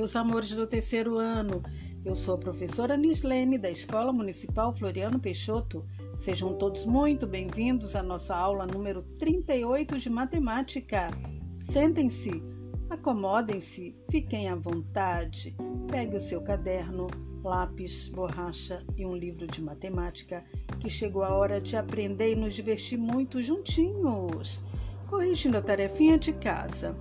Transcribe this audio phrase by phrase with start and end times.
[0.00, 1.62] meus amores do terceiro ano.
[2.02, 5.84] Eu sou a professora Nislene, da Escola Municipal Floriano Peixoto.
[6.18, 11.10] Sejam todos muito bem-vindos à nossa aula número 38 de matemática.
[11.62, 12.42] Sentem-se,
[12.88, 15.54] acomodem-se, fiquem à vontade.
[15.90, 17.06] Pegue o seu caderno,
[17.44, 20.42] lápis, borracha e um livro de matemática,
[20.80, 24.62] que chegou a hora de aprender e nos divertir muito juntinhos.
[25.08, 26.96] Corrigindo a tarefinha de casa.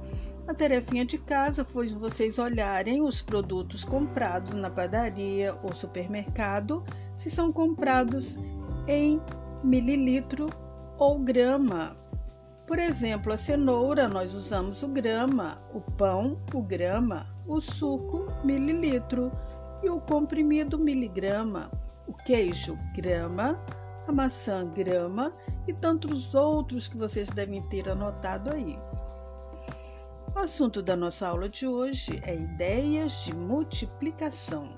[0.49, 6.83] A tarefinha de casa foi vocês olharem os produtos comprados na padaria ou supermercado,
[7.15, 8.35] se são comprados
[8.87, 9.21] em
[9.63, 10.49] mililitro
[10.97, 11.95] ou grama.
[12.65, 19.31] Por exemplo, a cenoura nós usamos o grama, o pão, o grama, o suco, mililitro
[19.83, 21.69] e o comprimido miligrama,
[22.07, 23.63] o queijo, grama,
[24.07, 25.31] a maçã, grama
[25.67, 28.79] e tantos outros que vocês devem ter anotado aí.
[30.35, 34.69] O assunto da nossa aula de hoje é ideias de multiplicação.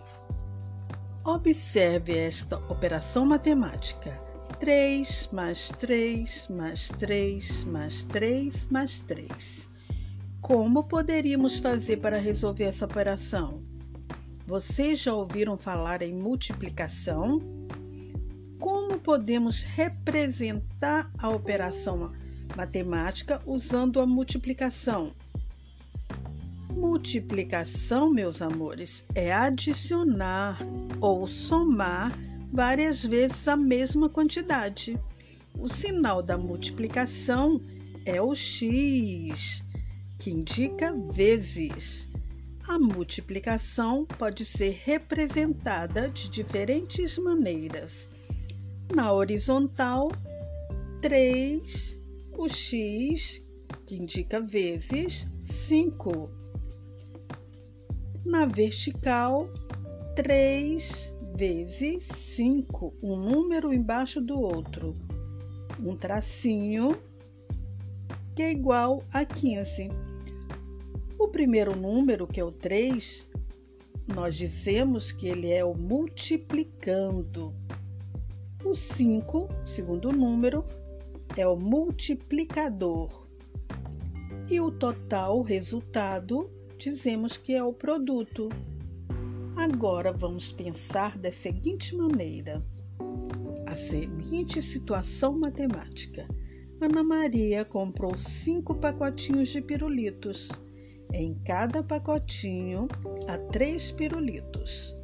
[1.25, 4.17] Observe esta operação matemática.
[4.59, 9.69] 3 mais 3 mais 3 mais 3 mais 3.
[10.39, 13.61] Como poderíamos fazer para resolver essa operação?
[14.47, 17.41] Vocês já ouviram falar em multiplicação?
[18.57, 22.13] Como podemos representar a operação
[22.55, 25.11] matemática usando a multiplicação?
[26.81, 30.57] Multiplicação, meus amores, é adicionar
[30.99, 32.11] ou somar
[32.51, 34.99] várias vezes a mesma quantidade.
[35.59, 37.61] O sinal da multiplicação
[38.03, 39.63] é o x,
[40.17, 42.07] que indica vezes.
[42.67, 48.09] A multiplicação pode ser representada de diferentes maneiras.
[48.91, 50.11] Na horizontal,
[50.99, 51.95] 3,
[52.35, 53.39] o x,
[53.85, 56.40] que indica vezes, 5
[58.25, 59.49] na vertical
[60.15, 64.93] 3 vezes 5, um número embaixo do outro,
[65.79, 67.01] um tracinho
[68.35, 69.89] que é igual a 15.
[71.17, 73.27] O primeiro número, que é o 3,
[74.07, 77.51] nós dizemos que ele é o multiplicando.
[78.63, 80.65] O 5, segundo número,
[81.35, 83.25] é o multiplicador.
[84.49, 86.49] E o total, o resultado,
[86.81, 88.49] dizemos que é o produto.
[89.55, 92.65] Agora vamos pensar da seguinte maneira:
[93.67, 96.27] a seguinte situação matemática.
[96.81, 100.49] Ana Maria comprou cinco pacotinhos de pirulitos.
[101.13, 102.87] Em cada pacotinho
[103.27, 104.95] há três pirulitos.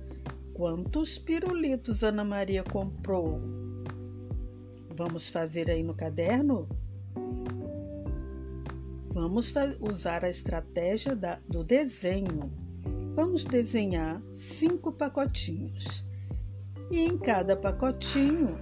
[0.56, 3.40] Quantos pirulitos Ana Maria comprou?
[4.96, 6.68] Vamos fazer aí no caderno?
[9.18, 12.54] Vamos usar a estratégia da, do desenho.
[13.16, 16.06] Vamos desenhar cinco pacotinhos.
[16.92, 18.56] E em cada pacotinho,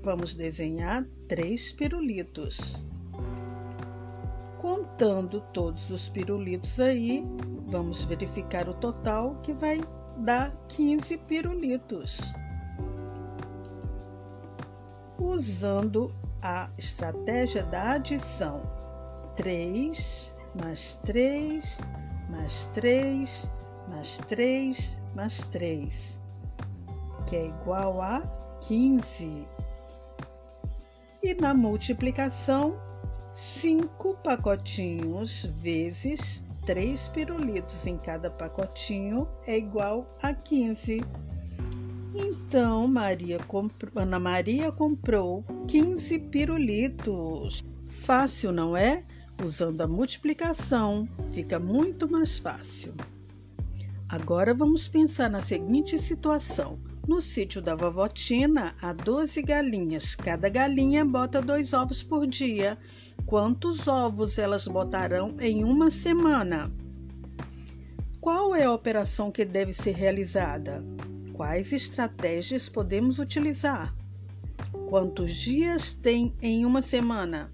[0.00, 2.78] vamos desenhar três pirulitos.
[4.60, 7.24] Contando todos os pirulitos aí,
[7.66, 9.80] vamos verificar o total que vai
[10.18, 12.20] dar 15 pirulitos.
[15.18, 18.79] Usando a estratégia da adição.
[19.40, 21.78] 3 mais 3
[22.28, 23.50] mais 3
[23.88, 26.18] mais 3 mais 3,
[27.26, 28.20] que é igual a
[28.68, 29.46] 15.
[31.22, 32.76] E na multiplicação,
[33.34, 41.02] 5 pacotinhos vezes 3 pirulitos em cada pacotinho é igual a 15.
[42.14, 43.38] Então, Maria
[43.96, 47.62] Ana Maria comprou 15 pirulitos.
[47.88, 49.02] Fácil, não é?
[49.44, 52.92] Usando a multiplicação, fica muito mais fácil.
[54.06, 56.78] Agora vamos pensar na seguinte situação.
[57.08, 60.14] No sítio da vovó Tina há 12 galinhas.
[60.14, 62.76] Cada galinha bota dois ovos por dia.
[63.24, 66.70] Quantos ovos elas botarão em uma semana?
[68.20, 70.84] Qual é a operação que deve ser realizada?
[71.32, 73.94] Quais estratégias podemos utilizar?
[74.90, 77.50] Quantos dias tem em uma semana?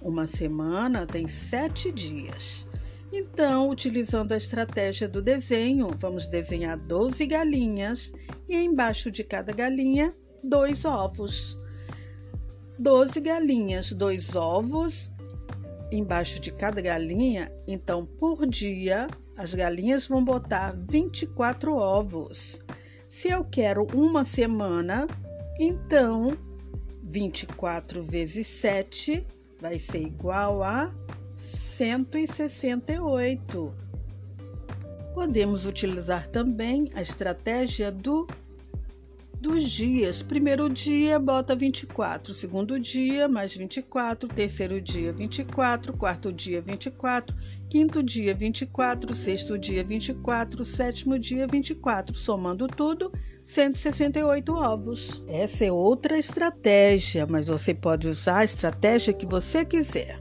[0.00, 2.66] Uma semana tem sete dias.
[3.12, 8.12] Então, utilizando a estratégia do desenho, vamos desenhar 12 galinhas
[8.48, 11.58] e embaixo de cada galinha, dois ovos.
[12.78, 15.10] 12 galinhas, dois ovos
[15.92, 22.60] embaixo de cada galinha, então por dia as galinhas vão botar 24 ovos.
[23.08, 25.08] Se eu quero uma semana,
[25.58, 26.36] então
[27.02, 29.26] 24 vezes 7
[29.60, 30.90] vai ser igual a
[31.38, 33.74] 168.
[35.14, 38.26] Podemos utilizar também a estratégia do
[39.40, 40.22] dos dias.
[40.22, 42.34] Primeiro dia, bota 24.
[42.34, 44.28] Segundo dia, mais 24.
[44.28, 45.96] Terceiro dia, 24.
[45.96, 47.34] Quarto dia, 24.
[47.68, 49.14] Quinto dia, 24.
[49.14, 50.64] Sexto dia, 24.
[50.64, 52.14] Sétimo dia, 24.
[52.14, 53.10] Somando tudo,
[53.46, 55.22] 168 ovos.
[55.28, 60.20] Essa é outra estratégia, mas você pode usar a estratégia que você quiser.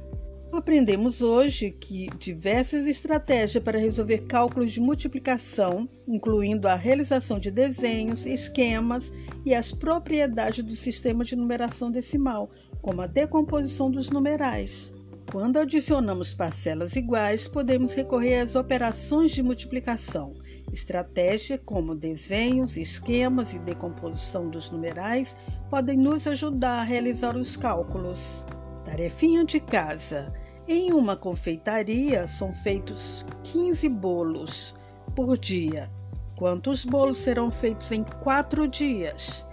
[0.51, 8.25] Aprendemos hoje que diversas estratégias para resolver cálculos de multiplicação, incluindo a realização de desenhos,
[8.25, 9.13] esquemas
[9.45, 12.50] e as propriedades do sistema de numeração decimal,
[12.81, 14.92] como a decomposição dos numerais.
[15.31, 20.33] Quando adicionamos parcelas iguais, podemos recorrer às operações de multiplicação.
[20.71, 25.36] Estratégias como desenhos, esquemas e decomposição dos numerais
[25.69, 28.45] podem nos ajudar a realizar os cálculos.
[28.86, 30.33] Tarefinha de casa.
[30.68, 34.75] Em uma confeitaria são feitos 15 bolos
[35.16, 35.89] por dia.
[36.36, 39.45] Quantos bolos serão feitos em quatro dias?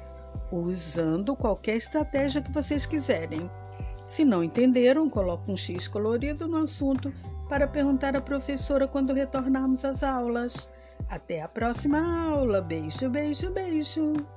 [0.52, 3.50] Usando qualquer estratégia que vocês quiserem.
[4.06, 7.12] Se não entenderam, coloque um X colorido no assunto
[7.48, 10.70] para perguntar à professora quando retornarmos às aulas.
[11.08, 12.60] Até a próxima aula.
[12.60, 14.35] Beijo, beijo, beijo.